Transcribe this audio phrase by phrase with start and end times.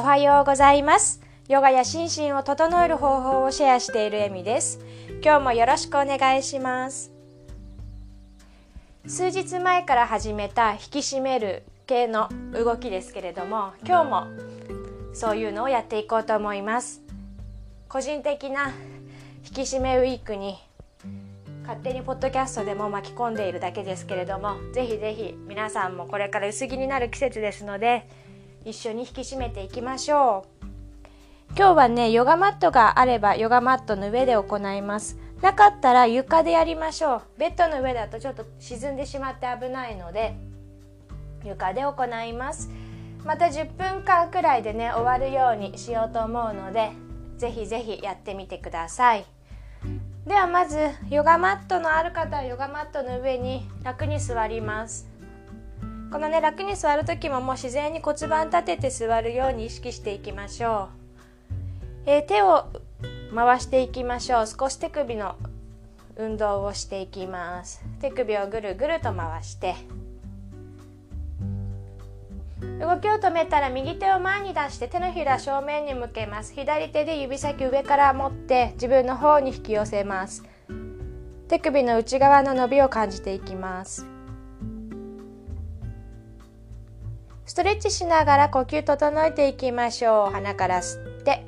[0.00, 1.20] おはようございます。
[1.46, 4.80] ヨガや心身を整える方法をシェアしているエミです。
[5.22, 7.12] 今日もよろしくお願いします。
[9.06, 14.26] 数日前から始めた引き締める系の動きですけれども今日も
[15.12, 17.02] そういうのをやっていこうと思います。
[17.86, 18.72] 個人的な
[19.44, 20.56] 引き締めウィークに
[21.64, 28.08] 勝手にポッドキャストでも巻き込んでいるだけですけれどもぜひぜひ皆さんもこれから薄着になる季節ですので
[28.70, 30.66] 一緒に引き締めていきましょう。
[31.56, 35.18] 今日はねヨガマットがあればヨガマットの上で行います。
[35.42, 37.22] なかったら床でやりましょう。
[37.38, 40.36] ベッドの上だとちょっと沈んでしまって危ないので
[41.44, 42.70] 床で行います。
[43.24, 46.90] また10分間くらいでね終わるようにしようと思うので
[47.36, 49.26] ぜひぜひやってみてください。
[50.24, 55.09] ではまずヨガマットのある方はヨガマットの上に楽に座ります。
[56.10, 60.88] このね楽に座る時ももう自然に骨盤立てて座るように意識していきましょ
[62.06, 62.66] う、えー、手を
[63.34, 64.46] 回していきましょう。
[64.46, 65.36] 少し手首の
[66.16, 67.82] 運動をしていきます。
[68.00, 69.76] 手首をぐるぐると回して。
[72.80, 76.52] 動きを止めたら右手を前に出して手のひら正面に向けます。
[76.54, 80.44] 左手で指先上から持って自分の方に引き寄せます。
[81.48, 84.06] 手首の内側の伸びを感じていきます。
[87.50, 90.32] ストレッチしながら呼吸整えていきましょう。
[90.32, 91.44] 鼻から吸って。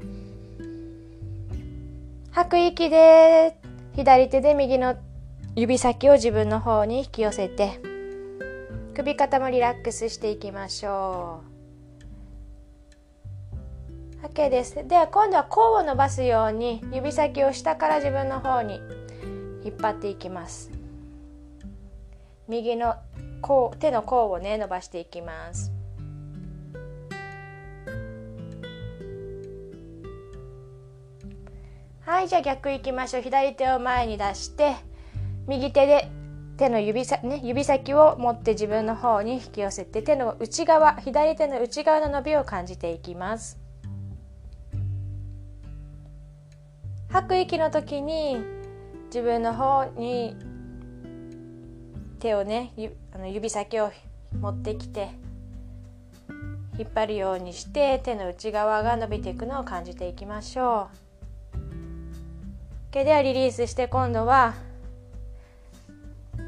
[2.32, 3.56] 吐く息で
[3.94, 4.96] 左手で右の
[5.54, 7.80] 指先を自分の方に引き寄せて。
[8.96, 11.38] 首肩もリラックスしていきましょ
[14.24, 14.26] う。
[14.26, 14.84] OK です。
[14.88, 18.80] では今度は甲を伸ばすように指先を下から自分の方に
[19.64, 20.68] 引っ張っていきます。
[22.48, 22.96] 右の
[23.40, 25.70] 甲手の甲をね伸ばしていきます。
[32.12, 34.76] はいじゃあ逆いきましょう左手を前に出して
[35.48, 36.10] 右手で
[36.58, 43.58] 手の指先,、ね、指先を持って自分の方に引き寄せて手の内側左手の内側の伸びを感じていきます
[47.08, 48.42] 吐く息の時に
[49.06, 50.36] 自分の方に
[52.18, 52.74] 手をね
[53.14, 53.90] あの指先を
[54.38, 55.08] 持ってきて
[56.78, 61.01] 引っ張るようにして手の内側が伸びていくのを感じていきましょう。
[62.92, 64.54] ではリリースして今度は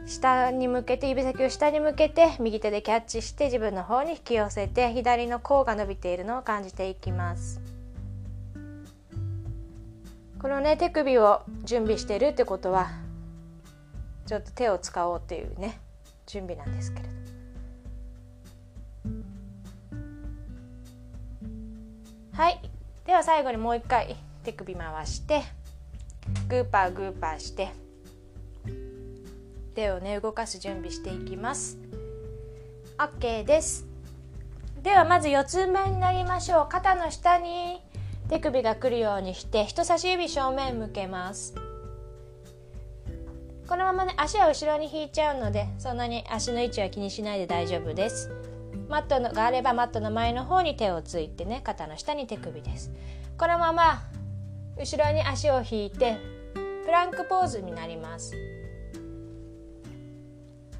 [0.06, 7.60] 下に向けて指先を下に向けて右手でキャッチして自分の方に引き寄せて左の甲が伸びているのを感じていきます。
[10.38, 12.91] このね手首を準備してるってことは
[14.26, 15.81] ちょっと手を使おうっていうね
[16.26, 17.15] 準備なんですけれど。
[22.32, 22.61] はい。
[23.06, 25.43] では最後にもう一回手首回して
[26.49, 27.73] グーパーグーパーして
[29.75, 31.79] 手をね動かす準備していきます。
[32.97, 33.87] OK です。
[34.83, 36.69] ではまず四つん這いになりましょう。
[36.69, 37.81] 肩の下に
[38.29, 41.55] 手首が来るようにして人差し指正面向けます。
[43.67, 48.31] このままね足は後ろに引いちゃうのでそんなに足の位置は気にしないで大丈夫です。
[48.89, 52.93] マットのがあればマットの前の方に手をついてね肩の下に手首です。
[53.39, 54.03] このまま
[54.77, 56.17] 後ろに足を引いて
[56.85, 58.33] プランクポーズになります。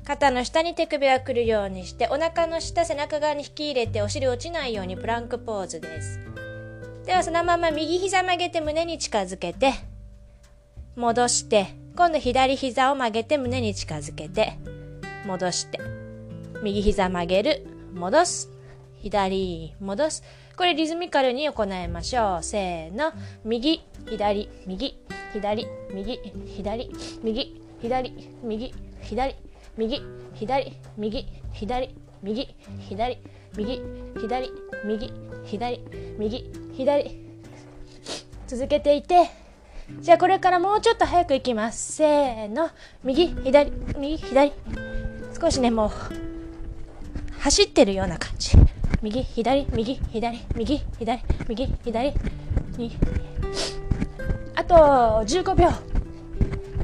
[0.05, 6.21] 肩の下に手首が来るようにしてお腹の下背中側に引き入れてお尻落ちないようにプランクポーズです。
[7.06, 9.72] ではそのまま右膝曲げて胸に近づけて
[10.97, 14.59] 戻して今度左膝を曲げて胸に近づけて
[15.26, 15.81] 戻して
[16.62, 18.50] 右膝曲げる戻す
[19.03, 20.22] 左戻す
[20.56, 22.42] これリズミカルに行いましょう。
[22.42, 23.12] せーの。
[23.44, 24.94] 右左右
[25.32, 26.19] 左右左
[26.53, 26.82] 右左
[27.26, 28.03] 右左
[28.47, 28.72] 右
[29.03, 29.34] 左
[29.76, 30.02] 右
[30.38, 31.26] 左
[31.67, 31.88] 右
[32.23, 32.55] 右
[32.88, 33.19] 左
[33.56, 33.82] 右
[34.29, 34.52] 左
[34.84, 35.12] 右
[35.46, 35.81] 左
[36.19, 36.44] 右
[36.76, 37.20] 左。
[38.46, 39.29] 続けていて。
[40.00, 41.94] じゃあこれからもうちょっと早くいきます。
[41.94, 42.70] せーの。
[43.02, 44.52] 右左右左。
[45.40, 45.90] 少しねもう
[47.40, 48.52] 走ってるような感じ。
[49.09, 52.03] 右左右左右左右左
[52.79, 52.97] 右
[54.55, 55.69] あと15秒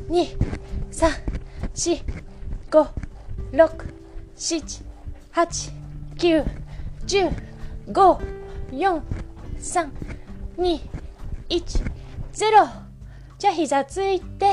[0.08, 0.38] 2
[0.90, 1.30] 3
[1.74, 2.20] 4
[2.70, 2.88] 5、
[3.52, 3.94] 6、
[4.36, 4.84] 7、
[5.32, 5.72] 8、
[6.18, 6.44] 9、
[7.04, 7.32] 10、
[7.88, 8.18] 5、
[8.70, 9.02] 4、
[9.58, 9.90] 3、
[10.56, 10.80] 2、
[11.48, 11.84] 1、
[12.32, 12.68] 0。
[13.38, 14.52] じゃあ膝ついて、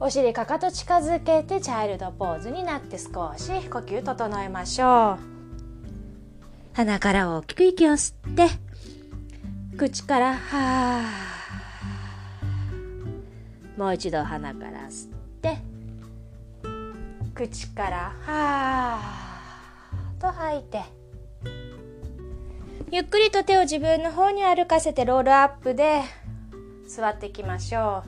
[0.00, 5.31] お尻かかと近づけてチャイルドポーズになって少し呼吸整えましょう。
[6.74, 8.48] 鼻から大きく息を吸って、
[9.76, 13.78] 口からはー。
[13.78, 15.10] もう一度鼻から吸っ
[15.40, 15.56] て
[17.34, 20.20] 口からはー。
[20.20, 20.82] と吐いて
[22.90, 26.02] ゆっくりと手を自分の方に歩かせてロールアップで
[26.86, 28.04] 座っていきましょ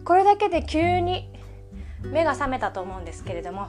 [0.00, 0.04] う。
[0.04, 1.30] これだけで急に
[2.02, 3.68] 目が覚めたと思うんですけれども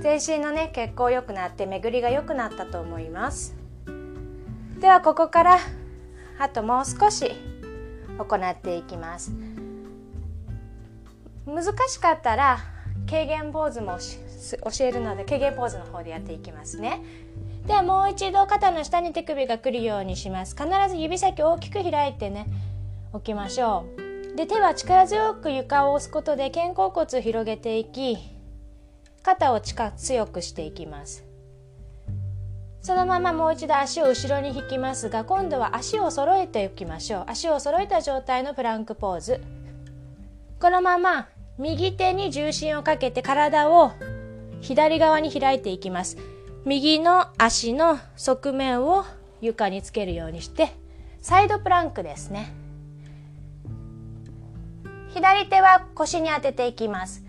[0.00, 3.54] 全身のね血行良くなって巡りが良くなったと思います。
[4.80, 5.58] ではここから
[6.38, 7.32] あともう少し
[8.18, 9.32] 行っていきます。
[11.46, 12.58] 難しかったら
[13.08, 17.00] 軽減ポーズも教えるので軽減ポーズの方でやっていきますね。
[17.66, 20.54] ではもう一度肩の下に手首が来るようにします。
[20.56, 22.46] 必ず指先を大きく開いてね
[23.12, 23.86] 置きましょ
[24.32, 24.36] う。
[24.36, 28.35] で手は力強く床を押すことで肩甲骨を広げていき
[29.26, 31.24] 肩を近強くしていきます。
[32.80, 37.24] そのままもう一度足を後ろに引きますが今度は足を揃えておきましょう。
[37.26, 39.40] 足を揃えた状態のプランクポーズ。
[40.60, 41.26] このまま
[41.58, 43.90] 右手に重心をかけて体を
[44.60, 46.16] 左側に開いていきます。
[46.64, 49.04] 右の足の側面を
[49.40, 50.70] 床につけるようにして
[51.20, 52.52] サイドプランクですね。
[55.08, 57.25] 左手は腰に当てていきます。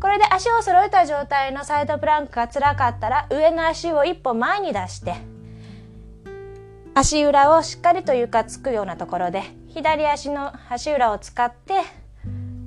[0.00, 5.14] これで足を揃えた状態のサイドプランクが辛かったら上の足を一歩前に出して
[6.94, 11.74] 足裏をしっかりと床つくようなところで左足の足裏を使って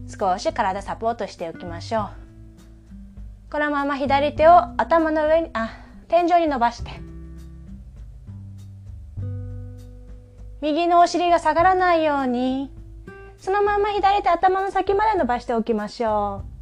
[0.09, 2.09] 少し体サポートしておきましょう。
[3.49, 5.69] このまま左手を頭の上にあ
[6.09, 6.91] 天井に伸ばして
[10.59, 12.71] 右のお尻が下がらないように
[13.37, 16.56] そのまま左手頭の先まで伸ばしておきましょう。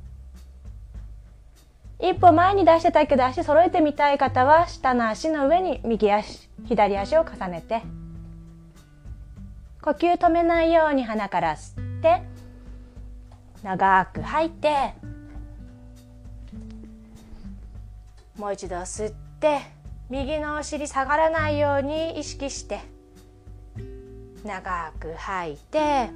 [2.00, 7.82] 一歩前に出してたけど足揃えてみたい方は下の足の上に右足左足を重ねて。
[9.86, 12.24] 呼吸止めないように鼻から吸って
[13.62, 14.96] 長く吐いて
[18.36, 19.60] もう一度吸って
[20.10, 22.80] 右のお尻下がらないように意識して
[24.44, 26.10] 長く吐いて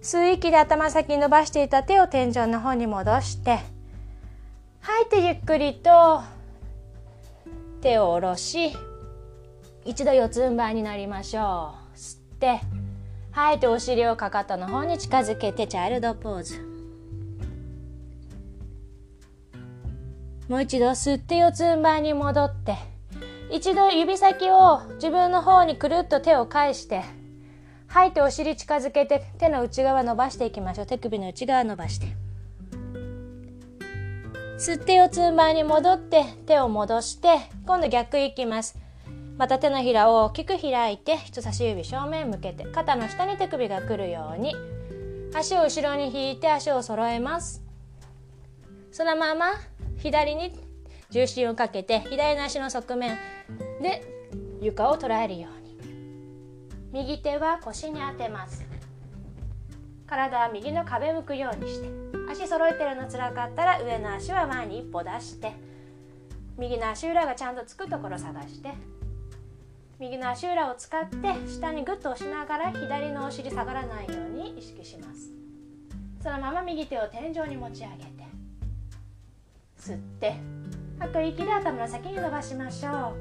[0.00, 3.58] 吸う息で頭先伸ばしていた手を天井の方に戻して
[4.82, 6.22] 吐いてゆっくりと
[7.80, 8.76] 手を下ろし
[9.84, 11.96] 一度四つん這いになりましょう。
[11.96, 12.60] 吸って
[13.30, 16.60] 吐いてお尻をかかとの方に近づけてチャイルドポーズ。
[20.48, 22.76] もう一度吸って四つん這いに戻って
[23.52, 27.02] 一度指先を自分の方にくるっと手を返して
[27.86, 30.86] 吐いてお尻近づけて手の内側伸ばしていきましょう。
[30.86, 32.21] 手首の内側伸ばして。
[34.62, 38.78] 吸って四つん這いに戻って手を戻して今度逆いきます。
[39.36, 44.54] また手のひらを大きく開いて人差し指正面向けて肩の下に手首が来るように。
[45.34, 47.60] 足を後ろに引いて足を揃えます。
[48.92, 49.46] そのまま
[49.96, 50.56] 左に
[51.10, 53.18] 重心をかけて左の足の側面
[53.80, 54.04] で
[54.60, 55.76] 床を捉えるように。
[56.92, 58.64] 右手は腰に当てます。
[60.06, 62.01] 体は右の壁向くようにして。
[62.30, 65.52] 足揃えてるのつらかったら上の足は前に一歩出して
[66.58, 68.70] 右の足裏がちゃんとつくところ探して
[69.98, 71.16] 右の足裏を使って
[71.48, 75.30] 下にグッと押しながら左のお尻下がらないように意識します。
[76.22, 78.24] そのまま右手を天井に持ち上げて
[79.78, 80.34] 吸って
[80.98, 83.16] 吐く息で頭の先に伸ばしましょう。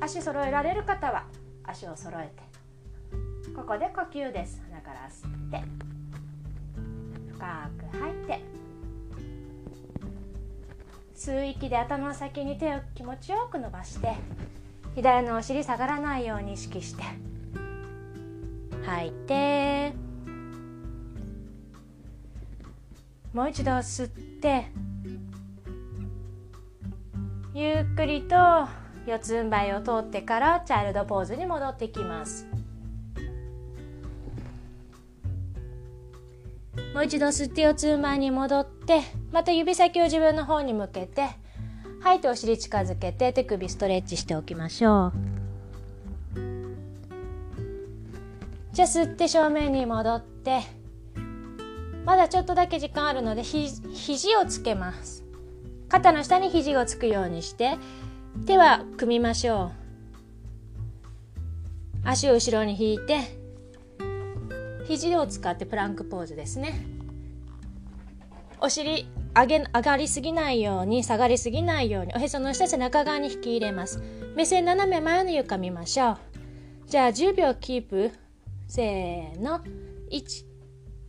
[0.00, 1.24] 足揃えられる方は
[1.64, 2.42] 足を揃えて
[3.54, 4.60] ここで呼吸です。
[4.70, 5.93] 鼻から吸って
[7.34, 8.54] 深く吐いて。
[11.14, 14.14] 吸う息で頭の先に手を気持ちよく伸ばして
[14.94, 17.02] 左のお尻下がらないように意識して
[18.84, 19.92] 吐いて
[23.32, 24.66] もう一度吸って
[27.54, 28.36] ゆっくりと
[29.06, 32.53] 四つん這いを通ってからチャイルドポーズに戻ってきます。
[36.94, 41.26] もう一度吸って四つん這いに戻ってまた指先を自分の方に向けて
[42.00, 45.12] 吐いてお尻近づけて手首ストレッチしておきましょう。
[48.72, 50.60] じゃあ吸って正面に戻って
[52.04, 55.24] まだちょっとだけ時間あるのでひ肘をつけます。
[55.88, 57.76] 肩の下に肘をつくようにして
[58.46, 59.72] 手は組みましょ
[62.04, 62.08] う。
[62.08, 63.43] 足を後ろに引いて
[64.86, 66.74] 肘を使ってプランクポーズですね。
[68.60, 74.02] お尻上げ上がりすぎないように下がりすぎないようにおへその下背中側に引き入れます。
[74.36, 76.18] 目線斜め前の床見ましょう。
[76.86, 78.12] じゃあ10秒キープ。
[78.68, 79.60] せーの。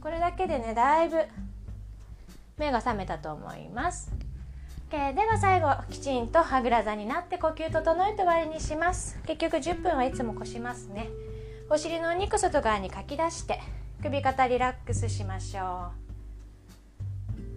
[0.00, 1.18] これだけでねだいぶ
[2.58, 4.10] 目が覚めたと思います、
[4.90, 9.18] okay、では最後きちんとはぐら座になって呼吸整えて終わりにします。
[9.26, 11.08] 結局10分はいつも越しますね。
[11.70, 13.60] お尻のお肉外側にかき出して
[14.02, 15.90] 首肩リラックスしましょ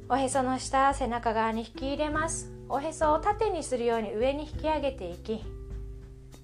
[0.09, 0.13] う。
[0.13, 2.51] おへその下背中側に引き入れます。
[2.67, 5.43] おへそを縦にするように上に引き上げていき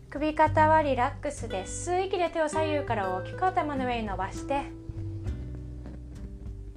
[0.10, 1.92] 首肩はリラックスです。
[1.92, 4.62] 吸う息で手を左右から大きく頭の上に伸ばして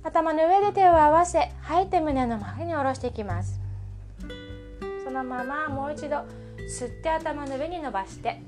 [0.02, 3.61] 頭の上で手を合わせ吐いて胸の前に下ろしていきます。
[5.04, 6.25] そのままもう一度
[6.59, 8.40] 吸って頭の上に伸ばして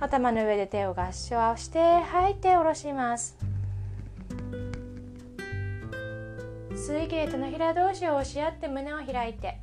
[0.00, 3.36] 頭の上で手を合掌して吐いて下ろします。
[6.72, 9.58] 吸い気で手のひら同士を押し合って胸を開いて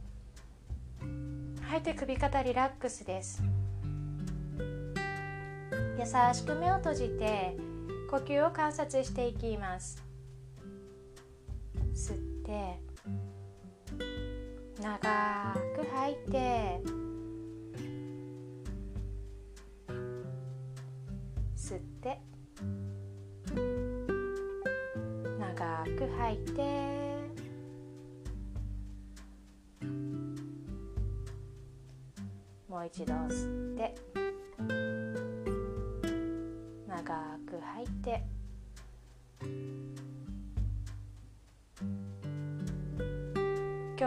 [1.63, 3.43] 吐いて首肩リラックスです。
[5.99, 7.57] 優しく目を閉じて
[8.09, 10.06] 呼吸を観察していきます。
[12.47, 12.79] て
[14.81, 16.79] 長く吐いて
[21.57, 22.17] 吸って
[25.37, 26.61] 長く吐いて
[32.69, 33.95] もう一度吸って
[36.87, 38.36] 長く吐いて。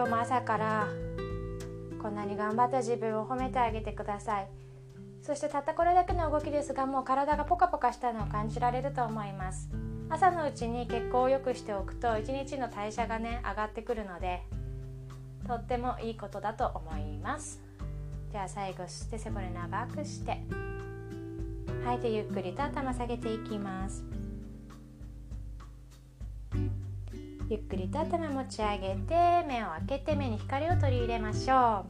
[0.01, 0.89] 今日も朝から
[2.01, 4.49] こんなに頑張った自分を褒めてあげてください。
[5.21, 9.69] そしてたったこれだけの動きですがもう体がポカポカしたのを感じられると思います。
[10.09, 14.41] 朝のうちに血行を良くしておくと一日の代謝がね上がってくるので
[15.47, 17.61] とってもいいことだと思います。
[18.33, 20.41] では最後吸って背骨長くして
[21.85, 24.03] 吐いてゆっくりと頭下げていきます。
[27.51, 31.85] ゆっくりと頭持ち上げて目を開けて目に光を取り入れましょ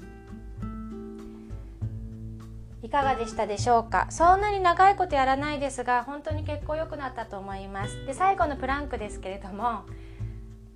[2.83, 2.87] う。
[2.87, 4.07] いかがでしたでしょうか？
[4.09, 8.07] そんなに長いことやらないですが本当に結構良くなったと思います。
[8.07, 9.83] で最後のプランクですけれども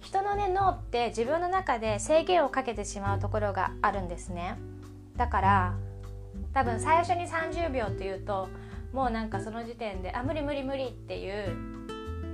[0.02, 4.58] 人のね脳って自分の中で制限をかけてしまうところがあるんですね。
[5.16, 5.74] だから
[6.52, 8.50] 多分最初に30秒っていうと
[8.92, 11.56] もうなんかその時点であ無理無理無理っていう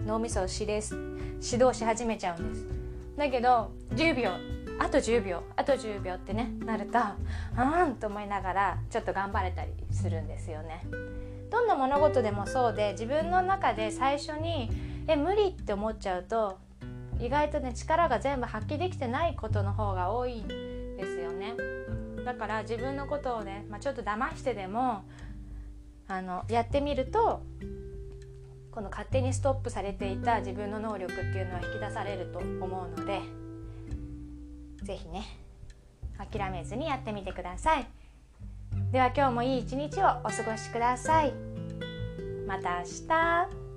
[0.05, 0.83] 脳みそを指令
[1.43, 2.67] 指導し始めちゃうんです。
[3.17, 4.31] だけど10秒
[4.79, 10.85] あと10秒あと10秒ってねなるとうんと思いながらちょっと頑張れたりするんですよね。
[11.51, 14.71] どんな物事でもそうで自分の中で最初に
[15.07, 16.59] え無理って思っちゃうと
[17.19, 21.55] 意外とね力が全部発揮できてないことの方が多いんですよね。
[22.25, 25.05] だから自分のことをね、まあ、ちょっと騙してでも
[26.07, 27.43] あのやってみると
[28.71, 33.21] この勝手にストップされていた自分の能力っていうのは引き出されると思うので
[34.83, 35.25] 是非ね
[36.19, 37.87] 諦めずにやってみてください。
[38.93, 41.33] では今日もいい一日をお過ごしください。
[42.47, 43.70] また明日。